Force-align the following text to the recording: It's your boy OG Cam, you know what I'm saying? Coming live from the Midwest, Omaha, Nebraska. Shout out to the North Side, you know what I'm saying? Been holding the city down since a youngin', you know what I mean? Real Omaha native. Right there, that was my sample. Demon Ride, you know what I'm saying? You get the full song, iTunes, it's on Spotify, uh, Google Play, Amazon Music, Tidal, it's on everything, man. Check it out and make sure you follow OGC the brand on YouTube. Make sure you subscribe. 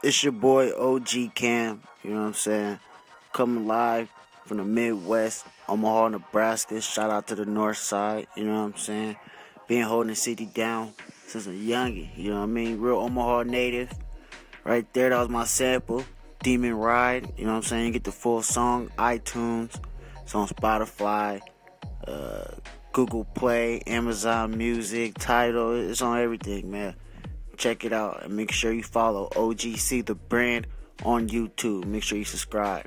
It's 0.00 0.22
your 0.22 0.30
boy 0.30 0.70
OG 0.78 1.34
Cam, 1.34 1.82
you 2.04 2.10
know 2.10 2.20
what 2.20 2.26
I'm 2.28 2.34
saying? 2.34 2.78
Coming 3.32 3.66
live 3.66 4.08
from 4.46 4.58
the 4.58 4.64
Midwest, 4.64 5.44
Omaha, 5.68 6.10
Nebraska. 6.10 6.80
Shout 6.80 7.10
out 7.10 7.26
to 7.26 7.34
the 7.34 7.44
North 7.44 7.78
Side, 7.78 8.28
you 8.36 8.44
know 8.44 8.60
what 8.60 8.74
I'm 8.74 8.76
saying? 8.76 9.16
Been 9.66 9.82
holding 9.82 10.10
the 10.10 10.14
city 10.14 10.46
down 10.46 10.92
since 11.26 11.48
a 11.48 11.50
youngin', 11.50 12.16
you 12.16 12.30
know 12.30 12.36
what 12.36 12.44
I 12.44 12.46
mean? 12.46 12.80
Real 12.80 12.98
Omaha 12.98 13.42
native. 13.42 13.90
Right 14.62 14.86
there, 14.92 15.10
that 15.10 15.18
was 15.18 15.30
my 15.30 15.44
sample. 15.44 16.04
Demon 16.44 16.74
Ride, 16.74 17.32
you 17.36 17.44
know 17.46 17.50
what 17.50 17.56
I'm 17.56 17.62
saying? 17.64 17.86
You 17.86 17.92
get 17.94 18.04
the 18.04 18.12
full 18.12 18.42
song, 18.42 18.92
iTunes, 18.98 19.80
it's 20.22 20.32
on 20.32 20.46
Spotify, 20.46 21.40
uh, 22.06 22.44
Google 22.92 23.24
Play, 23.24 23.80
Amazon 23.88 24.56
Music, 24.56 25.18
Tidal, 25.18 25.90
it's 25.90 26.02
on 26.02 26.20
everything, 26.20 26.70
man. 26.70 26.94
Check 27.58 27.84
it 27.84 27.92
out 27.92 28.22
and 28.22 28.36
make 28.36 28.52
sure 28.52 28.72
you 28.72 28.84
follow 28.84 29.28
OGC 29.32 30.06
the 30.06 30.14
brand 30.14 30.68
on 31.04 31.28
YouTube. 31.28 31.84
Make 31.84 32.04
sure 32.04 32.16
you 32.16 32.24
subscribe. 32.24 32.86